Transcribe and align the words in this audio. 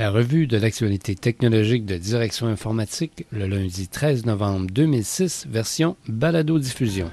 La 0.00 0.10
revue 0.10 0.46
de 0.46 0.56
l'actualité 0.56 1.14
technologique 1.14 1.84
de 1.84 1.98
Direction 1.98 2.46
informatique, 2.46 3.26
le 3.32 3.46
lundi 3.46 3.86
13 3.86 4.24
novembre 4.24 4.66
2006, 4.72 5.46
version 5.46 5.94
balado-diffusion. 6.08 7.10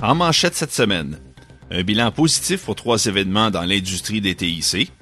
En 0.00 0.14
manchette 0.14 0.54
cette 0.54 0.72
semaine, 0.72 1.18
un 1.70 1.82
bilan 1.82 2.10
positif 2.10 2.64
pour 2.64 2.74
trois 2.74 3.04
événements 3.04 3.50
dans 3.50 3.66
l'industrie 3.66 4.22
des 4.22 4.34
TIC. 4.34 4.92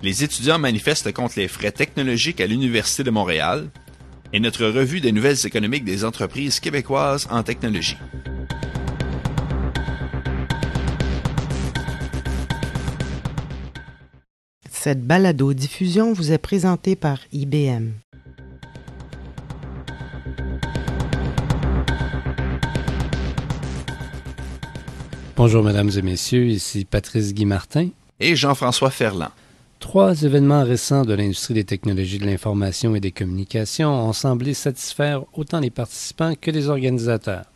Les 0.00 0.22
étudiants 0.22 0.60
manifestent 0.60 1.12
contre 1.12 1.40
les 1.40 1.48
frais 1.48 1.72
technologiques 1.72 2.40
à 2.40 2.46
l'Université 2.46 3.02
de 3.02 3.10
Montréal 3.10 3.68
et 4.32 4.38
notre 4.38 4.66
revue 4.66 5.00
des 5.00 5.10
nouvelles 5.10 5.44
économiques 5.44 5.84
des 5.84 6.04
entreprises 6.04 6.60
québécoises 6.60 7.26
en 7.32 7.42
technologie. 7.42 7.96
Cette 14.84 15.06
balado-diffusion 15.06 16.12
vous 16.12 16.32
est 16.32 16.38
présentée 16.38 16.96
par 16.96 17.20
IBM. 17.32 17.90
Bonjour 25.36 25.62
mesdames 25.62 25.90
et 25.96 26.02
messieurs, 26.02 26.46
ici 26.46 26.84
Patrice 26.84 27.32
Guy 27.32 27.44
Martin 27.44 27.90
et 28.18 28.34
Jean-François 28.34 28.90
Ferland. 28.90 29.30
Trois 29.78 30.20
événements 30.24 30.64
récents 30.64 31.04
de 31.04 31.14
l'industrie 31.14 31.54
des 31.54 31.62
technologies 31.62 32.18
de 32.18 32.26
l'information 32.26 32.96
et 32.96 33.00
des 33.00 33.12
communications 33.12 34.08
ont 34.08 34.12
semblé 34.12 34.52
satisfaire 34.52 35.22
autant 35.34 35.60
les 35.60 35.70
participants 35.70 36.34
que 36.34 36.50
les 36.50 36.68
organisateurs. 36.68 37.51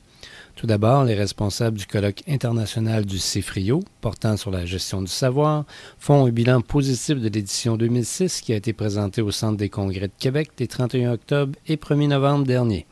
Tout 0.57 0.67
d'abord, 0.67 1.05
les 1.05 1.15
responsables 1.15 1.77
du 1.77 1.85
colloque 1.85 2.23
international 2.27 3.05
du 3.05 3.19
CIFRIO, 3.19 3.85
portant 4.01 4.39
sur 4.39 4.51
la 4.51 4.65
gestion 4.65 5.03
du 5.03 5.11
savoir, 5.11 5.67
font 5.99 6.25
un 6.25 6.31
bilan 6.31 6.63
positif 6.63 7.21
de 7.21 7.29
l'édition 7.29 7.77
2006 7.77 8.41
qui 8.41 8.55
a 8.55 8.57
été 8.57 8.73
présentée 8.73 9.21
au 9.21 9.31
Centre 9.31 9.59
des 9.59 9.69
congrès 9.69 10.09
de 10.09 10.13
Québec 10.19 10.53
les 10.59 10.67
31 10.67 11.13
octobre 11.13 11.59
et 11.67 11.77
1er 11.77 12.09
novembre 12.09 12.47
dernier. 12.47 12.87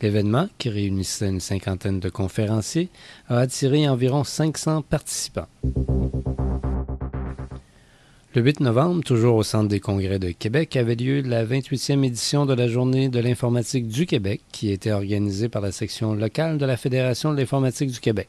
L'événement, 0.00 0.48
qui 0.56 0.70
réunissait 0.70 1.28
une 1.28 1.40
cinquantaine 1.40 2.00
de 2.00 2.08
conférenciers, 2.08 2.88
a 3.28 3.36
attiré 3.36 3.86
environ 3.86 4.24
500 4.24 4.80
participants. 4.80 5.48
Le 8.34 8.42
8 8.42 8.58
novembre, 8.58 9.04
toujours 9.04 9.36
au 9.36 9.44
Centre 9.44 9.68
des 9.68 9.78
congrès 9.78 10.18
de 10.18 10.32
Québec, 10.32 10.74
avait 10.74 10.96
lieu 10.96 11.20
la 11.20 11.46
28e 11.46 12.04
édition 12.04 12.46
de 12.46 12.52
la 12.52 12.66
Journée 12.66 13.08
de 13.08 13.20
l'informatique 13.20 13.86
du 13.86 14.06
Québec, 14.06 14.40
qui 14.50 14.72
était 14.72 14.90
organisée 14.90 15.48
par 15.48 15.62
la 15.62 15.70
section 15.70 16.14
locale 16.14 16.58
de 16.58 16.66
la 16.66 16.76
Fédération 16.76 17.32
de 17.32 17.38
l'informatique 17.38 17.92
du 17.92 18.00
Québec. 18.00 18.26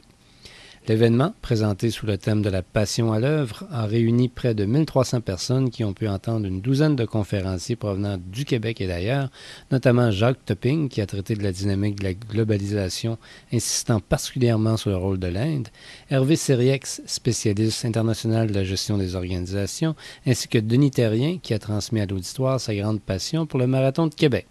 L'événement, 0.88 1.34
présenté 1.42 1.90
sous 1.90 2.06
le 2.06 2.20
thème 2.20 2.44
de 2.44 2.50
la 2.50 2.62
passion 2.62 3.12
à 3.12 3.20
l'œuvre, 3.20 3.66
a 3.72 3.88
réuni 3.88 4.30
près 4.30 4.54
de 4.54 4.66
1300 4.66 5.22
personnes 5.22 5.72
qui 5.72 5.84
ont 5.84 5.94
pu 5.94 6.08
entendre 6.08 6.46
une 6.46 6.62
douzaine 6.62 6.96
de 6.96 7.06
conférenciers 7.06 7.76
provenant 7.76 8.20
du 8.20 8.46
Québec 8.46 8.82
et 8.82 8.88
d'ailleurs, 8.88 9.32
notamment 9.72 10.12
Jacques 10.12 10.46
Topping, 10.46 10.88
qui 10.88 11.02
a 11.02 11.08
traité 11.08 11.34
de 11.34 11.42
la 11.42 11.52
dynamique 11.52 12.00
de 12.00 12.04
la 12.04 12.14
globalisation, 12.14 13.18
insistant 13.52 14.00
particulièrement 14.00 14.78
sur 14.78 14.92
le 14.92 14.98
rôle 14.98 15.18
de 15.18 15.28
l'Inde, 15.28 15.70
Hervé 16.12 16.36
Seriex, 16.36 17.02
spécialiste 17.08 17.84
international 17.84 18.50
de 18.50 18.54
la 18.54 18.64
gestion 18.64 19.00
des 19.00 19.16
organisations, 19.16 19.96
ainsi 20.28 20.48
que 20.48 20.60
Denis 20.60 20.92
Terrien, 20.92 21.40
qui 21.42 21.56
a 21.56 21.60
transmis 21.60 22.02
à 22.02 22.06
l'auditoire 22.06 22.60
sa 22.60 22.76
grande 22.76 23.02
passion 23.02 23.48
pour 23.48 23.58
le 23.58 23.66
marathon 23.66 24.06
de 24.06 24.14
Québec. 24.14 24.46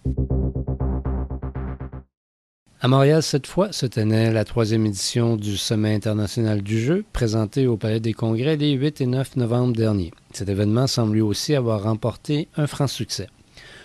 À 2.84 2.86
Montréal, 2.86 3.22
cette 3.22 3.46
fois, 3.46 3.72
se 3.72 3.86
tenait 3.86 4.30
la 4.30 4.44
troisième 4.44 4.84
édition 4.84 5.38
du 5.38 5.56
Sommet 5.56 5.94
international 5.94 6.60
du 6.60 6.78
jeu, 6.78 7.02
présenté 7.14 7.66
au 7.66 7.78
Palais 7.78 7.98
des 7.98 8.12
Congrès 8.12 8.58
les 8.58 8.72
8 8.72 9.00
et 9.00 9.06
9 9.06 9.36
novembre 9.36 9.74
dernier. 9.74 10.12
Cet 10.34 10.50
événement 10.50 10.86
semble 10.86 11.14
lui 11.14 11.22
aussi 11.22 11.54
avoir 11.54 11.84
remporté 11.84 12.46
un 12.58 12.66
franc 12.66 12.86
succès. 12.86 13.28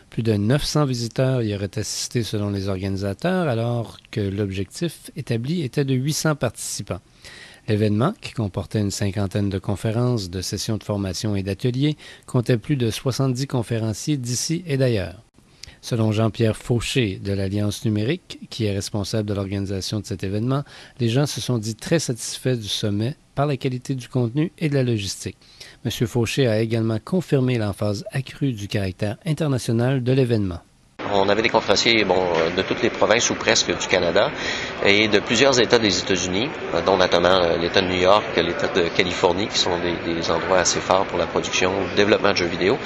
Plus 0.09 0.22
de 0.22 0.33
900 0.33 0.83
visiteurs 0.83 1.42
y 1.43 1.55
auraient 1.55 1.80
assisté 1.80 2.23
selon 2.23 2.49
les 2.49 2.67
organisateurs, 2.67 3.48
alors 3.48 3.99
que 4.11 4.20
l'objectif 4.20 5.11
établi 5.16 5.61
était 5.61 5.86
de 5.86 5.93
800 5.93 6.36
participants. 6.36 6.99
L'événement, 7.70 8.14
qui 8.20 8.33
comportait 8.33 8.81
une 8.81 8.92
cinquantaine 8.92 9.48
de 9.48 9.60
conférences, 9.60 10.30
de 10.30 10.42
sessions 10.42 10.76
de 10.76 10.83
formation 10.83 11.37
et 11.37 11.43
d'ateliers, 11.43 11.95
comptait 12.26 12.58
plus 12.58 12.76
de 12.76 12.92
70 12.92 13.48
conférenciers 13.48 14.17
d'ici 14.17 14.61
et 14.67 14.76
d'ailleurs. 14.76 15.23
Selon 15.82 16.12
Jean-Pierre 16.12 16.58
Fauché 16.58 17.20
de 17.23 17.32
l'Alliance 17.32 17.86
numérique, 17.86 18.40
qui 18.50 18.66
est 18.66 18.73
responsable 18.73 19.30
de 19.30 19.34
l'organisation 19.34 20.00
de 20.00 20.06
cet 20.06 20.23
événement, 20.23 20.64
les 21.00 21.10
gens 21.10 21.26
se 21.26 21.40
sont 21.42 21.58
dit 21.58 21.76
très 21.76 22.00
satisfaits 22.00 22.58
du 22.58 22.67
sommet 22.67 23.16
par 23.36 23.45
la 23.45 23.58
qualité 23.58 23.95
du 23.95 24.10
contenu 24.10 24.52
et 24.58 24.67
de 24.67 24.73
la 24.73 24.84
logistique. 24.84 25.38
M. 25.86 25.92
Fauché 26.08 26.48
a 26.48 26.60
également 26.60 27.00
confirmé 27.04 27.58
l'emphase 27.58 28.04
accrue 28.12 28.52
du 28.52 28.67
caractère 28.67 29.17
international 29.26 30.04
de 30.04 30.12
l'événement. 30.12 30.60
On 31.14 31.27
avait 31.30 31.42
des 31.42 31.49
conférenciers 31.49 32.03
bon, 32.03 32.27
de 32.55 32.61
toutes 32.61 32.81
les 32.81 32.89
provinces 32.89 33.30
ou 33.30 33.36
presque 33.36 33.75
du 33.77 33.87
Canada 33.87 34.30
et 34.86 35.08
de 35.08 35.20
plusieurs 35.20 35.59
États 35.59 35.80
des 35.80 35.99
États-Unis, 35.99 36.49
dont 36.86 36.97
notamment 36.97 37.30
euh, 37.43 37.58
l'État 37.58 37.81
de 37.81 37.87
New 37.87 37.99
York, 38.02 38.23
l'État 38.37 38.67
de 38.67 38.87
Californie, 38.89 39.48
qui 39.48 39.58
sont 39.58 39.77
des, 39.80 40.31
endroits 40.31 40.59
assez 40.59 40.80
forts 40.80 41.05
pour 41.05 41.17
la 41.17 41.25
production, 41.25 41.71
le 41.89 41.95
développement 41.95 42.31
de 42.31 42.37
jeux 42.37 42.45
vidéo. 42.45 42.77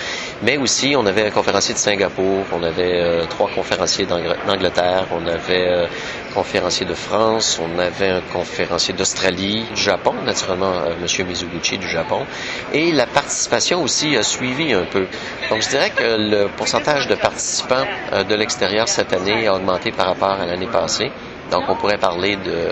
Mais 0.42 0.58
aussi, 0.58 0.96
on 0.98 1.06
avait 1.06 1.28
un 1.28 1.32
conférencier 1.32 1.74
de 1.74 1.80
Singapour, 1.80 2.46
on 2.54 2.64
avait 2.64 3.02
euh, 3.02 3.26
trois 3.26 3.50
conférenciers 3.50 4.06
d'Angleterre, 4.06 5.08
on 5.12 5.26
avait 5.28 5.68
euh, 5.68 5.88
conférencier 6.34 6.86
de 6.86 6.94
France, 6.94 7.60
on 7.62 7.80
avait 7.80 8.10
un 8.10 8.22
conférencier 8.22 8.94
d'Australie, 8.94 9.64
du 9.76 9.82
Japon, 9.82 10.14
naturellement 10.26 10.74
M. 10.86 11.28
Mizuguchi 11.28 11.78
du 11.78 11.88
Japon. 11.88 12.26
Et 12.74 12.92
la 12.92 13.06
participation 13.06 13.84
aussi 13.84 14.16
a 14.18 14.24
suivi 14.24 14.74
un 14.74 14.86
peu. 14.86 15.08
Donc, 15.50 15.62
je 15.62 15.70
dirais 15.70 15.92
que 15.92 16.04
le 16.04 16.48
pourcentage 16.58 17.08
de 17.08 17.16
participants 17.16 17.86
de 18.28 18.36
l'extérieur 18.36 18.88
cette 18.88 19.14
année 19.14 19.48
a 19.48 19.56
augmenté 19.56 19.92
par 19.92 20.08
rapport 20.08 20.32
à 20.32 20.46
l'année 20.46 20.68
passée. 20.68 21.12
Donc, 21.52 21.64
on 21.68 21.76
pourrait 21.76 21.98
parler 21.98 22.36
de 22.36 22.70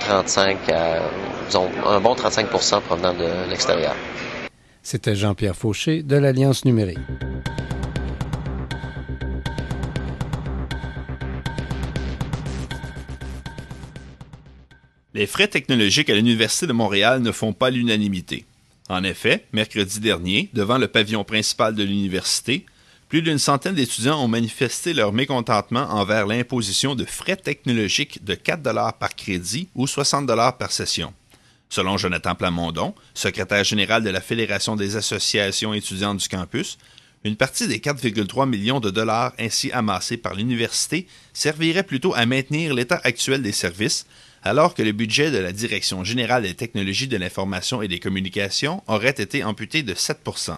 35 0.00 0.68
à, 0.70 1.00
disons, 1.46 1.70
un 1.86 2.00
bon 2.00 2.14
35 2.14 2.48
provenant 2.82 3.14
de 3.14 3.48
l'extérieur. 3.48 3.94
C'était 4.82 5.14
Jean-Pierre 5.14 5.56
Fauché 5.56 6.02
de 6.02 6.16
l'Alliance 6.16 6.64
numérique. 6.64 6.98
Les 15.12 15.26
frais 15.26 15.48
technologiques 15.48 16.08
à 16.08 16.14
l'Université 16.14 16.68
de 16.68 16.72
Montréal 16.72 17.20
ne 17.20 17.32
font 17.32 17.52
pas 17.52 17.70
l'unanimité. 17.70 18.44
En 18.88 19.02
effet, 19.02 19.44
mercredi 19.52 19.98
dernier, 19.98 20.50
devant 20.52 20.78
le 20.78 20.86
pavillon 20.86 21.24
principal 21.24 21.74
de 21.74 21.82
l'université, 21.82 22.64
plus 23.08 23.20
d'une 23.20 23.38
centaine 23.38 23.74
d'étudiants 23.74 24.22
ont 24.22 24.28
manifesté 24.28 24.92
leur 24.94 25.12
mécontentement 25.12 25.88
envers 25.90 26.28
l'imposition 26.28 26.94
de 26.94 27.04
frais 27.04 27.34
technologiques 27.34 28.24
de 28.24 28.36
4 28.36 28.62
par 29.00 29.16
crédit 29.16 29.66
ou 29.74 29.88
60 29.88 30.28
par 30.56 30.70
session. 30.70 31.12
Selon 31.68 31.96
Jonathan 31.96 32.36
Plamondon, 32.36 32.94
secrétaire 33.12 33.64
général 33.64 34.04
de 34.04 34.10
la 34.10 34.20
Fédération 34.20 34.76
des 34.76 34.94
associations 34.94 35.74
étudiantes 35.74 36.18
du 36.18 36.28
campus, 36.28 36.78
une 37.24 37.36
partie 37.36 37.68
des 37.68 37.78
4,3 37.78 38.48
millions 38.48 38.80
de 38.80 38.90
dollars 38.90 39.34
ainsi 39.38 39.70
amassés 39.72 40.16
par 40.16 40.34
l'université 40.34 41.06
servirait 41.32 41.82
plutôt 41.82 42.14
à 42.14 42.24
maintenir 42.24 42.72
l'état 42.72 43.00
actuel 43.04 43.42
des 43.42 43.52
services, 43.52 44.06
alors 44.42 44.74
que 44.74 44.82
le 44.82 44.92
budget 44.92 45.30
de 45.30 45.38
la 45.38 45.52
Direction 45.52 46.02
générale 46.02 46.44
des 46.44 46.54
technologies 46.54 47.08
de 47.08 47.18
l'information 47.18 47.82
et 47.82 47.88
des 47.88 47.98
communications 47.98 48.82
aurait 48.86 49.10
été 49.10 49.44
amputé 49.44 49.82
de 49.82 49.92
7% 49.92 50.56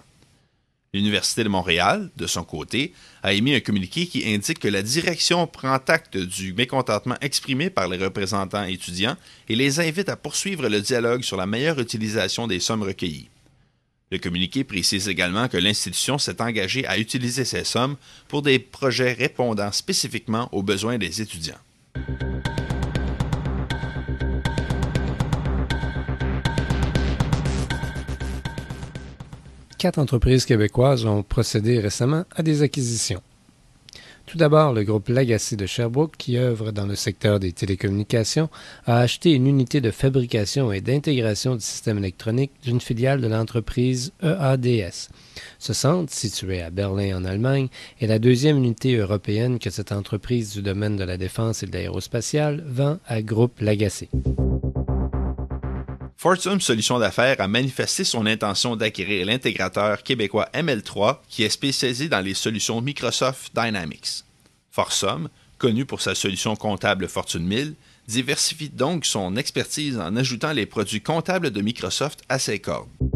L'Université 0.95 1.43
de 1.43 1.49
Montréal, 1.49 2.11
de 2.19 2.27
son 2.27 2.45
côté, 2.45 2.93
a 3.23 3.33
émis 3.33 3.55
un 3.55 3.61
communiqué 3.61 4.07
qui 4.07 4.29
indique 4.31 4.59
que 4.59 4.69
la 4.69 4.83
direction 4.83 5.47
prend 5.47 5.79
acte 5.89 6.19
du 6.19 6.53
mécontentement 6.53 7.17
exprimé 7.23 7.71
par 7.71 7.89
les 7.89 7.97
représentants 7.97 8.65
étudiants 8.65 9.17
et 9.49 9.57
les 9.57 9.81
invite 9.81 10.11
à 10.11 10.17
poursuivre 10.17 10.69
le 10.69 10.83
dialogue 10.83 11.23
sur 11.23 11.39
la 11.39 11.47
meilleure 11.47 11.81
utilisation 11.81 12.47
des 12.47 12.61
sommes 12.61 12.83
recueillies. 12.83 13.31
Le 14.13 14.19
communiqué 14.19 14.63
précise 14.63 15.09
également 15.09 15.49
que 15.49 15.57
l'institution 15.57 16.19
s'est 16.19 16.43
engagée 16.43 16.87
à 16.87 16.99
utiliser 16.99 17.47
ces 17.47 17.65
sommes 17.65 17.97
pour 18.29 18.43
des 18.43 18.59
projets 18.59 19.15
répondant 19.15 19.73
spécifiquement 19.73 20.51
aux 20.53 20.63
besoins 20.63 20.99
des 20.99 21.23
étudiants. 21.23 21.57
quatre 29.79 29.99
entreprises 29.99 30.45
québécoises 30.45 31.07
ont 31.07 31.25
procédé 31.25 31.81
récemment 31.81 32.25
à 32.37 32.45
des 32.45 32.63
acquisitions. 32.63 33.21
Tout 34.33 34.39
d'abord, 34.39 34.73
le 34.73 34.83
groupe 34.83 35.11
Lagacy 35.11 35.59
de 35.59 35.67
Sherbrooke, 35.67 36.17
qui 36.17 36.39
œuvre 36.39 36.73
dans 36.73 36.87
le 36.87 36.95
secteur 36.95 37.39
des 37.39 37.53
télécommunications, 37.53 38.49
a 38.87 39.01
acheté 39.01 39.33
une 39.33 39.47
unité 39.47 39.83
de 39.83 39.91
fabrication 39.91 40.73
et 40.73 40.81
d'intégration 40.81 41.55
du 41.55 41.61
système 41.61 41.99
électronique 41.99 42.51
d'une 42.63 42.81
filiale 42.81 43.21
de 43.21 43.27
l'entreprise 43.27 44.15
EADS. 44.23 45.11
Ce 45.59 45.75
centre, 45.75 46.11
situé 46.11 46.63
à 46.63 46.71
Berlin 46.71 47.19
en 47.19 47.27
Allemagne, 47.27 47.69
est 48.01 48.07
la 48.07 48.19
deuxième 48.19 48.57
unité 48.57 48.97
européenne 48.97 49.59
que 49.59 49.69
cette 49.69 49.93
entreprise 49.93 50.55
du 50.55 50.63
domaine 50.63 50.97
de 50.97 51.05
la 51.05 51.19
défense 51.19 51.63
et 51.63 51.67
de 51.67 51.73
l'aérospatiale 51.73 52.65
vend 52.67 53.01
à 53.07 53.21
Groupe 53.21 53.61
Lagacy. 53.61 54.09
Fortum 56.23 56.61
Solutions 56.61 57.01
d'affaires 57.01 57.41
a 57.41 57.49
manifesté 57.49 58.05
son 58.05 58.27
intention 58.27 58.77
d'acquérir 58.77 59.27
l'intégrateur 59.27 60.05
québécois 60.05 60.49
ML3 60.55 61.17
qui 61.29 61.43
est 61.43 61.49
spécialisé 61.49 62.09
dans 62.09 62.21
les 62.21 62.35
solutions 62.35 62.81
Microsoft 62.81 63.51
Dynamics. 63.57 64.23
Forsum, 64.71 65.29
connu 65.59 65.85
pour 65.85 66.01
sa 66.01 66.15
solution 66.15 66.55
comptable 66.55 67.09
Fortune 67.09 67.45
1000, 67.45 67.75
diversifie 68.07 68.69
donc 68.69 69.05
son 69.05 69.35
expertise 69.35 69.99
en 69.99 70.15
ajoutant 70.15 70.53
les 70.53 70.65
produits 70.65 71.01
comptables 71.01 71.51
de 71.51 71.61
Microsoft 71.61 72.23
à 72.29 72.39
ses 72.39 72.61
cordes. 72.61 73.12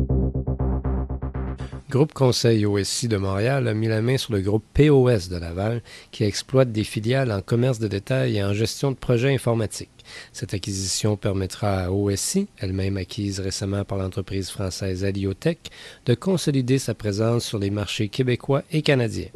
Groupe 1.97 2.13
Conseil 2.13 2.67
OSI 2.67 3.09
de 3.09 3.17
Montréal 3.17 3.67
a 3.67 3.73
mis 3.73 3.89
la 3.89 4.03
main 4.03 4.19
sur 4.19 4.35
le 4.35 4.43
groupe 4.43 4.65
POS 4.75 5.31
de 5.31 5.39
Laval 5.39 5.81
qui 6.11 6.25
exploite 6.25 6.71
des 6.71 6.85
filiales 6.85 7.33
en 7.33 7.41
commerce 7.41 7.79
de 7.79 7.89
détail 7.89 8.37
et 8.37 8.45
en 8.45 8.53
gestion 8.53 8.91
de 8.91 8.97
projets 8.97 9.33
informatiques. 9.33 9.89
Cette 10.31 10.53
acquisition 10.53 11.17
permettra 11.17 11.85
à 11.85 11.91
OSI, 11.91 12.49
elle-même 12.59 12.99
acquise 12.99 13.41
récemment 13.41 13.87
par 13.87 13.97
l'entreprise 13.97 14.51
française 14.51 15.07
Aliotech, 15.07 15.71
de 16.05 16.13
consolider 16.13 16.79
sa 16.79 16.93
présence 16.93 17.47
sur 17.47 17.59
les 17.59 17.71
marchés 17.71 18.09
québécois 18.09 18.63
et 18.73 18.83
canadiens. 18.83 19.31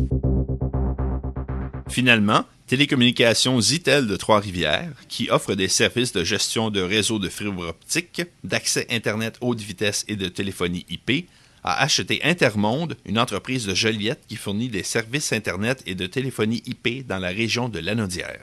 Finalement, 1.89 2.45
Télécommunications 2.67 3.59
Zitel 3.63 4.07
de 4.07 4.17
Trois-Rivières, 4.17 4.93
qui 5.09 5.31
offre 5.31 5.55
des 5.55 5.69
services 5.69 6.13
de 6.13 6.25
gestion 6.25 6.69
de 6.69 6.83
réseaux 6.83 7.19
de 7.19 7.31
fibre 7.31 7.69
optique, 7.69 8.21
d'accès 8.45 8.87
Internet 8.91 9.39
haute 9.41 9.61
vitesse 9.61 10.05
et 10.09 10.17
de 10.17 10.29
téléphonie 10.29 10.85
IP, 10.91 11.27
a 11.63 11.83
acheté 11.83 12.21
Intermonde, 12.25 12.97
une 13.05 13.19
entreprise 13.19 13.67
de 13.67 13.75
Joliette 13.75 14.23
qui 14.29 14.37
fournit 14.37 14.69
des 14.69 14.83
services 14.83 15.33
Internet 15.33 15.83
et 15.87 15.95
de 15.95 16.07
téléphonie 16.07 16.63
IP 16.67 17.07
dans 17.07 17.19
la 17.19 17.29
région 17.29 17.69
de 17.69 17.79
Lanaudière. 17.79 18.43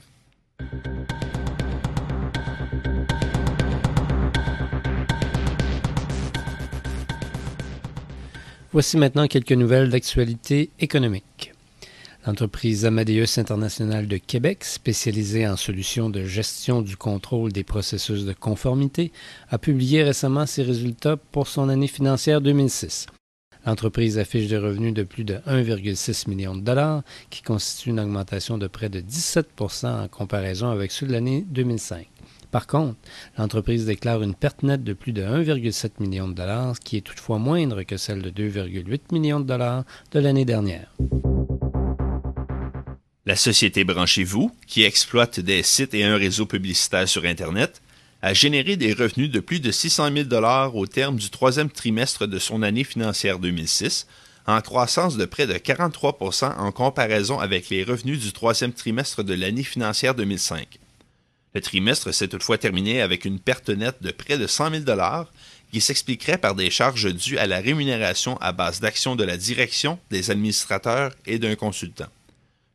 Voici 8.74 8.98
maintenant 8.98 9.28
quelques 9.28 9.54
nouvelles 9.54 9.90
d'actualité 9.90 10.70
économique. 10.80 11.54
L'entreprise 12.28 12.86
Amadeus 12.86 13.40
International 13.40 14.06
de 14.06 14.18
Québec, 14.18 14.66
spécialisée 14.66 15.48
en 15.48 15.56
solutions 15.56 16.10
de 16.10 16.26
gestion 16.26 16.82
du 16.82 16.98
contrôle 16.98 17.54
des 17.54 17.64
processus 17.64 18.26
de 18.26 18.34
conformité, 18.34 19.14
a 19.50 19.58
publié 19.58 20.04
récemment 20.04 20.46
ses 20.46 20.64
résultats 20.64 21.16
pour 21.16 21.48
son 21.48 21.70
année 21.70 21.88
financière 21.88 22.42
2006. 22.42 23.06
L'entreprise 23.66 24.20
affiche 24.20 24.50
des 24.50 24.58
revenus 24.58 24.94
de 24.94 25.04
plus 25.04 25.24
de 25.24 25.36
1,6 25.48 26.30
million 26.30 26.54
de 26.54 26.60
dollars, 26.60 27.02
qui 27.30 27.44
constitue 27.44 27.92
une 27.92 28.00
augmentation 28.02 28.58
de 28.58 28.68
près 28.68 28.90
de 28.90 29.00
17% 29.00 29.88
en 29.88 30.10
comparaison 30.10 30.70
avec 30.70 30.92
ceux 30.92 31.08
de 31.08 31.14
l'année 31.14 31.46
2005. 31.48 32.10
Par 32.52 32.68
contre, 32.68 32.98
l'entreprise 33.38 33.86
déclare 33.86 34.22
une 34.22 34.36
perte 34.36 34.64
nette 34.64 34.84
de 34.84 34.92
plus 34.92 35.14
de 35.14 35.24
1,7 35.24 36.02
million 36.02 36.28
de 36.28 36.34
dollars, 36.34 36.78
qui 36.82 36.98
est 36.98 37.02
toutefois 37.02 37.38
moindre 37.38 37.84
que 37.84 37.96
celle 37.96 38.22
de 38.22 38.32
2,8 38.32 39.14
millions 39.14 39.40
de 39.40 39.46
dollars 39.46 39.86
de 40.12 40.20
l'année 40.20 40.46
dernière. 40.46 40.94
La 43.28 43.36
société 43.36 43.84
Branchez-vous, 43.84 44.56
qui 44.68 44.84
exploite 44.84 45.42
des 45.42 45.62
sites 45.62 45.94
et 45.94 46.06
un 46.06 46.16
réseau 46.16 46.46
publicitaire 46.46 47.10
sur 47.10 47.26
Internet, 47.26 47.82
a 48.22 48.34
généré 48.34 48.78
des 48.78 48.94
revenus 48.94 49.30
de 49.30 49.42
plus 49.42 49.60
de 49.60 49.70
600 49.70 50.14
000 50.14 50.24
dollars 50.30 50.78
au 50.78 50.88
terme 50.88 51.18
du 51.18 51.30
troisième 51.30 51.70
trimestre 51.70 52.26
de 52.26 52.40
son 52.40 52.64
année 52.64 52.86
financière 52.86 53.40
2006, 53.40 54.08
en 54.46 54.62
croissance 54.62 55.18
de 55.18 55.26
près 55.26 55.46
de 55.46 55.56
43% 55.56 56.56
en 56.58 56.72
comparaison 56.72 57.38
avec 57.38 57.68
les 57.68 57.84
revenus 57.84 58.22
du 58.22 58.32
troisième 58.32 58.72
trimestre 58.72 59.24
de 59.24 59.34
l'année 59.34 59.64
financière 59.64 60.16
2005. 60.16 60.80
Le 61.54 61.60
trimestre 61.60 62.14
s'est 62.14 62.30
toutefois 62.30 62.58
terminé 62.58 63.02
avec 63.02 63.26
une 63.26 63.40
perte 63.40 63.68
nette 63.68 64.02
de 64.02 64.12
près 64.12 64.38
de 64.38 64.48
100 64.48 64.86
000 64.86 64.86
qui 65.74 65.82
s'expliquerait 65.82 66.38
par 66.38 66.56
des 66.56 66.70
charges 66.70 67.14
dues 67.14 67.38
à 67.38 67.46
la 67.46 67.60
rémunération 67.60 68.38
à 68.38 68.54
base 68.54 68.80
d'actions 68.80 69.18
de 69.18 69.26
la 69.26 69.36
direction, 69.36 70.00
des 70.12 70.32
administrateurs 70.32 71.14
et 71.26 71.40
d'un 71.40 71.56
consultant. 71.56 72.08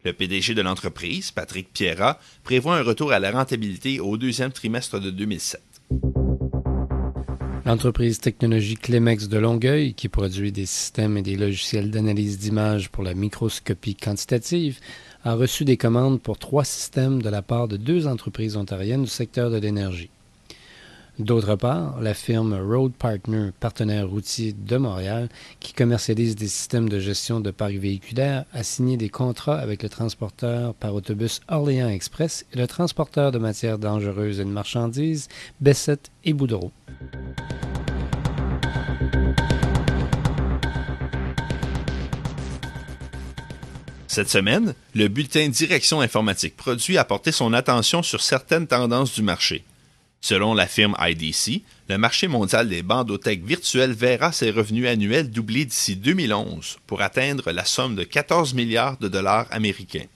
Le 0.04 0.12
PDG 0.12 0.54
de 0.54 0.62
l'entreprise, 0.62 1.30
Patrick 1.30 1.72
Pierra, 1.72 2.18
prévoit 2.42 2.76
un 2.76 2.82
retour 2.82 3.12
à 3.12 3.20
la 3.20 3.30
rentabilité 3.30 4.00
au 4.00 4.16
deuxième 4.16 4.50
trimestre 4.50 4.98
de 4.98 5.10
2007. 5.10 5.62
L'entreprise 7.64 8.18
technologique 8.18 8.80
Clemex 8.80 9.28
de 9.28 9.38
Longueuil, 9.38 9.94
qui 9.94 10.08
produit 10.08 10.50
des 10.50 10.66
systèmes 10.66 11.16
et 11.16 11.22
des 11.22 11.36
logiciels 11.36 11.92
d'analyse 11.92 12.36
d'images 12.36 12.88
pour 12.88 13.04
la 13.04 13.14
microscopie 13.14 13.94
quantitative, 13.94 14.80
a 15.22 15.34
reçu 15.34 15.64
des 15.64 15.76
commandes 15.76 16.20
pour 16.20 16.36
trois 16.36 16.64
systèmes 16.64 17.22
de 17.22 17.28
la 17.28 17.42
part 17.42 17.68
de 17.68 17.76
deux 17.76 18.08
entreprises 18.08 18.56
ontariennes 18.56 19.04
du 19.04 19.08
secteur 19.08 19.50
de 19.50 19.58
l'énergie. 19.58 20.10
D'autre 21.22 21.54
part, 21.54 22.00
la 22.00 22.14
firme 22.14 22.52
Road 22.52 22.94
Partner, 22.94 23.50
partenaire 23.60 24.08
routier 24.08 24.52
de 24.52 24.76
Montréal, 24.76 25.28
qui 25.60 25.72
commercialise 25.72 26.34
des 26.34 26.48
systèmes 26.48 26.88
de 26.88 26.98
gestion 26.98 27.38
de 27.38 27.52
parcs 27.52 27.74
véhiculaires, 27.74 28.44
a 28.52 28.64
signé 28.64 28.96
des 28.96 29.08
contrats 29.08 29.56
avec 29.56 29.84
le 29.84 29.88
transporteur 29.88 30.74
par 30.74 30.96
autobus 30.96 31.40
Orléans 31.46 31.88
Express 31.88 32.44
et 32.52 32.58
le 32.58 32.66
transporteur 32.66 33.30
de 33.30 33.38
matières 33.38 33.78
dangereuses 33.78 34.40
et 34.40 34.44
de 34.44 34.50
marchandises 34.50 35.28
Bessette 35.60 36.10
et 36.24 36.32
Boudreau. 36.32 36.72
Cette 44.08 44.28
semaine, 44.28 44.74
le 44.96 45.06
bulletin 45.06 45.48
Direction 45.48 46.00
informatique 46.00 46.56
produit 46.56 46.98
a 46.98 47.04
porté 47.04 47.30
son 47.30 47.52
attention 47.52 48.02
sur 48.02 48.20
certaines 48.22 48.66
tendances 48.66 49.14
du 49.14 49.22
marché. 49.22 49.64
Selon 50.24 50.54
la 50.54 50.68
firme 50.68 50.96
IDC, 51.00 51.62
le 51.88 51.98
marché 51.98 52.28
mondial 52.28 52.68
des 52.68 52.84
bandothèques 52.84 53.44
virtuelles 53.44 53.92
verra 53.92 54.30
ses 54.30 54.52
revenus 54.52 54.86
annuels 54.86 55.32
doubler 55.32 55.64
d'ici 55.64 55.96
2011 55.96 56.78
pour 56.86 57.02
atteindre 57.02 57.50
la 57.50 57.64
somme 57.64 57.96
de 57.96 58.04
14 58.04 58.54
milliards 58.54 58.96
de 58.98 59.08
dollars 59.08 59.48
américains. 59.50 60.06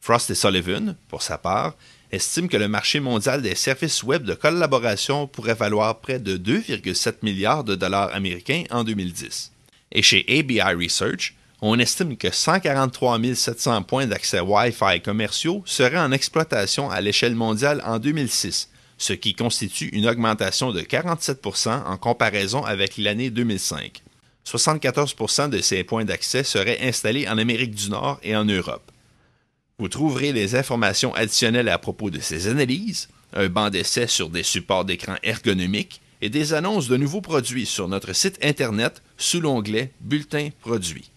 Frost 0.00 0.30
et 0.30 0.34
Sullivan, 0.34 0.96
pour 1.06 1.22
sa 1.22 1.38
part, 1.38 1.76
estime 2.10 2.48
que 2.48 2.56
le 2.56 2.66
marché 2.66 2.98
mondial 2.98 3.40
des 3.40 3.54
services 3.54 4.02
web 4.02 4.24
de 4.24 4.34
collaboration 4.34 5.28
pourrait 5.28 5.54
valoir 5.54 6.00
près 6.00 6.18
de 6.18 6.36
2,7 6.36 7.16
milliards 7.22 7.62
de 7.62 7.76
dollars 7.76 8.12
américains 8.12 8.64
en 8.70 8.82
2010. 8.82 9.52
Et 9.92 10.02
chez 10.02 10.24
ABI 10.28 10.60
Research, 10.60 11.36
on 11.62 11.78
estime 11.78 12.16
que 12.16 12.32
143 12.32 13.20
700 13.34 13.82
points 13.82 14.06
d'accès 14.06 14.40
Wi-Fi 14.40 15.02
commerciaux 15.04 15.62
seraient 15.66 15.98
en 15.98 16.10
exploitation 16.10 16.90
à 16.90 17.00
l'échelle 17.00 17.36
mondiale 17.36 17.80
en 17.84 18.00
2006, 18.00 18.69
ce 19.00 19.14
qui 19.14 19.34
constitue 19.34 19.88
une 19.88 20.06
augmentation 20.06 20.72
de 20.72 20.82
47% 20.82 21.86
en 21.86 21.96
comparaison 21.96 22.62
avec 22.64 22.98
l'année 22.98 23.30
2005. 23.30 24.02
74% 24.46 25.48
de 25.48 25.60
ces 25.60 25.84
points 25.84 26.04
d'accès 26.04 26.44
seraient 26.44 26.86
installés 26.86 27.26
en 27.26 27.38
Amérique 27.38 27.74
du 27.74 27.88
Nord 27.88 28.20
et 28.22 28.36
en 28.36 28.44
Europe. 28.44 28.92
Vous 29.78 29.88
trouverez 29.88 30.32
les 30.32 30.54
informations 30.54 31.14
additionnelles 31.14 31.70
à 31.70 31.78
propos 31.78 32.10
de 32.10 32.20
ces 32.20 32.46
analyses, 32.46 33.08
un 33.32 33.48
banc 33.48 33.70
d'essai 33.70 34.06
sur 34.06 34.28
des 34.28 34.42
supports 34.42 34.84
d'écran 34.84 35.16
ergonomiques 35.22 36.02
et 36.20 36.28
des 36.28 36.52
annonces 36.52 36.86
de 36.86 36.98
nouveaux 36.98 37.22
produits 37.22 37.64
sur 37.64 37.88
notre 37.88 38.12
site 38.12 38.38
Internet 38.42 39.02
sous 39.16 39.40
l'onglet 39.40 39.92
Bulletin 40.02 40.50
produits. 40.60 41.10